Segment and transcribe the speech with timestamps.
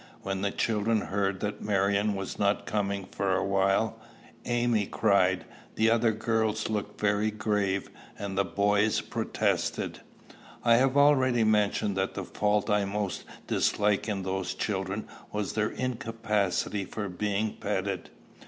[0.23, 3.99] When the children heard that Marion was not coming for a while,
[4.45, 9.99] Amy cried, the other girls looked very grave, and the boys protested.
[10.63, 15.69] I have already mentioned that the fault I most disliked in those children was their
[15.69, 18.09] incapacity for being petted.